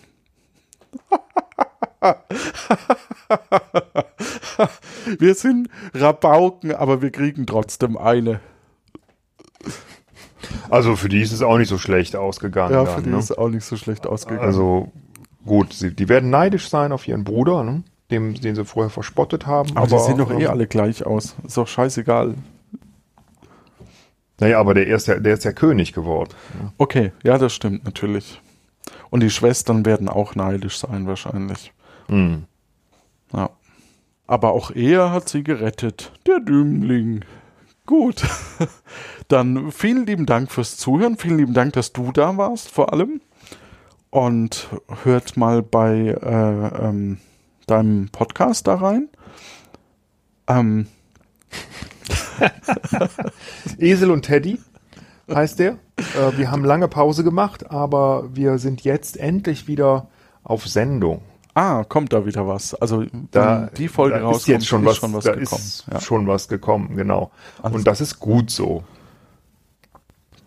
wir 5.18 5.34
sind 5.34 5.70
Rabauken, 5.92 6.72
aber 6.72 7.02
wir 7.02 7.10
kriegen 7.10 7.46
trotzdem 7.46 7.96
eine. 7.96 8.38
Also 10.70 10.96
für 10.96 11.08
die 11.08 11.20
ist 11.20 11.32
es 11.32 11.42
auch 11.42 11.58
nicht 11.58 11.68
so 11.68 11.78
schlecht 11.78 12.16
ausgegangen. 12.16 12.74
Ja, 12.74 12.84
dann, 12.84 12.94
für 12.94 13.02
die 13.02 13.10
ne? 13.10 13.18
ist 13.18 13.36
auch 13.36 13.48
nicht 13.48 13.64
so 13.64 13.76
schlecht 13.76 14.06
ausgegangen. 14.06 14.44
Also 14.44 14.92
gut, 15.46 15.72
sie, 15.72 15.94
die 15.94 16.08
werden 16.08 16.30
neidisch 16.30 16.68
sein 16.68 16.92
auf 16.92 17.06
ihren 17.08 17.24
Bruder, 17.24 17.62
ne? 17.64 17.82
dem, 18.10 18.34
den 18.34 18.54
sie 18.54 18.64
vorher 18.64 18.90
verspottet 18.90 19.46
haben. 19.46 19.76
Aber, 19.76 19.86
die 19.86 19.98
sehen 19.98 20.18
doch 20.18 20.30
eh 20.30 20.44
ähm, 20.44 20.50
alle 20.50 20.66
gleich 20.66 21.04
aus. 21.04 21.36
Ist 21.44 21.56
doch 21.56 21.68
scheißegal. 21.68 22.34
Naja, 24.40 24.60
aber 24.60 24.74
der 24.74 24.86
ist 24.86 25.08
ja, 25.08 25.18
der 25.18 25.34
ist 25.34 25.44
ja 25.44 25.52
König 25.52 25.92
geworden. 25.92 26.30
ne? 26.60 26.72
Okay, 26.78 27.12
ja, 27.22 27.38
das 27.38 27.52
stimmt 27.52 27.84
natürlich. 27.84 28.40
Und 29.10 29.22
die 29.22 29.30
Schwestern 29.30 29.84
werden 29.84 30.08
auch 30.08 30.34
neidisch 30.34 30.78
sein, 30.78 31.06
wahrscheinlich. 31.06 31.72
Hm. 32.08 32.44
Ja. 33.32 33.50
Aber 34.26 34.52
auch 34.52 34.70
er 34.70 35.10
hat 35.10 35.28
sie 35.28 35.42
gerettet. 35.42 36.12
Der 36.26 36.40
Dümmling. 36.40 37.24
Gut. 37.88 38.22
Dann 39.28 39.72
vielen 39.72 40.04
lieben 40.04 40.26
Dank 40.26 40.52
fürs 40.52 40.76
Zuhören. 40.76 41.16
Vielen 41.16 41.38
lieben 41.38 41.54
Dank, 41.54 41.72
dass 41.72 41.94
du 41.94 42.12
da 42.12 42.36
warst, 42.36 42.68
vor 42.68 42.92
allem. 42.92 43.22
Und 44.10 44.68
hört 45.04 45.38
mal 45.38 45.62
bei 45.62 46.08
äh, 46.08 46.86
ähm, 46.86 47.16
deinem 47.66 48.10
Podcast 48.10 48.66
da 48.66 48.74
rein. 48.74 49.08
Ähm, 50.48 50.86
Esel 53.78 54.10
und 54.10 54.20
Teddy 54.20 54.60
heißt 55.30 55.58
der. 55.58 55.78
Äh, 55.96 56.36
wir 56.36 56.50
haben 56.50 56.66
lange 56.66 56.88
Pause 56.88 57.24
gemacht, 57.24 57.70
aber 57.70 58.28
wir 58.36 58.58
sind 58.58 58.84
jetzt 58.84 59.16
endlich 59.16 59.66
wieder 59.66 60.08
auf 60.42 60.68
Sendung. 60.68 61.22
Ah, 61.58 61.84
kommt 61.84 62.12
da 62.12 62.24
wieder 62.26 62.46
was. 62.46 62.74
Also, 62.74 63.04
Da, 63.30 63.68
die 63.76 63.88
Folge 63.88 64.16
da 64.18 64.22
rauskommt, 64.24 64.40
ist 64.42 64.46
jetzt 64.48 64.66
schon 64.66 64.84
was, 64.84 64.96
schon 64.96 65.12
was 65.14 65.24
da 65.24 65.34
gekommen. 65.34 65.60
ist 65.62 65.84
Ja. 65.92 66.00
schon 66.00 66.26
was 66.26 66.48
gekommen, 66.48 66.96
genau. 66.96 67.30
Alles 67.62 67.76
Und 67.76 67.86
das 67.86 68.00
ist 68.00 68.18
gut 68.20 68.50
so. 68.50 68.84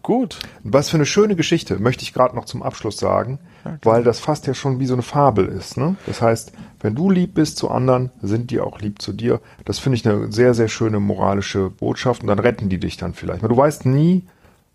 Gut. 0.03 0.39
Was 0.63 0.89
für 0.89 0.97
eine 0.97 1.05
schöne 1.05 1.35
Geschichte, 1.35 1.77
möchte 1.79 2.01
ich 2.03 2.11
gerade 2.13 2.35
noch 2.35 2.45
zum 2.45 2.63
Abschluss 2.63 2.97
sagen, 2.97 3.37
weil 3.83 4.03
das 4.03 4.19
fast 4.19 4.47
ja 4.47 4.55
schon 4.55 4.79
wie 4.79 4.87
so 4.87 4.93
eine 4.93 5.03
Fabel 5.03 5.45
ist. 5.45 5.77
Ne? 5.77 5.95
Das 6.07 6.23
heißt, 6.23 6.53
wenn 6.79 6.95
du 6.95 7.11
lieb 7.11 7.35
bist 7.35 7.57
zu 7.57 7.69
anderen, 7.69 8.09
sind 8.19 8.49
die 8.49 8.59
auch 8.61 8.79
lieb 8.81 8.99
zu 8.99 9.13
dir. 9.13 9.41
Das 9.63 9.77
finde 9.77 9.97
ich 9.97 10.07
eine 10.07 10.31
sehr, 10.31 10.55
sehr 10.55 10.69
schöne 10.69 10.99
moralische 10.99 11.69
Botschaft 11.69 12.23
und 12.23 12.29
dann 12.29 12.39
retten 12.39 12.67
die 12.67 12.79
dich 12.79 12.97
dann 12.97 13.13
vielleicht. 13.13 13.43
Du 13.43 13.55
weißt 13.55 13.85
nie, 13.85 14.23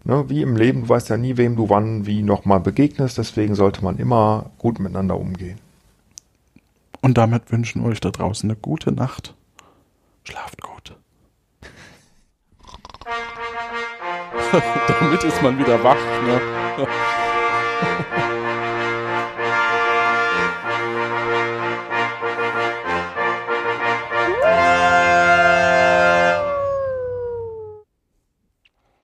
ne, 0.05 0.27
wie 0.29 0.43
im 0.43 0.55
Leben, 0.55 0.83
du 0.83 0.89
weißt 0.91 1.09
ja 1.09 1.17
nie, 1.17 1.37
wem 1.37 1.57
du 1.57 1.69
wann 1.71 2.07
wie 2.07 2.23
nochmal 2.23 2.61
begegnest, 2.61 3.19
deswegen 3.19 3.57
sollte 3.57 3.83
man 3.83 3.99
immer 3.99 4.51
gut 4.59 4.79
miteinander 4.79 5.19
umgehen. 5.19 5.59
Und 7.07 7.17
damit 7.17 7.53
wünschen 7.53 7.85
wir 7.85 7.91
euch 7.91 8.01
da 8.01 8.11
draußen 8.11 8.51
eine 8.51 8.59
gute 8.59 8.91
Nacht. 8.91 9.37
Schlaft 10.25 10.61
gut. 10.61 10.97
damit 14.89 15.23
ist 15.23 15.41
man 15.41 15.57
wieder 15.57 15.85
wach. 15.85 15.95
Ne? 16.25 16.41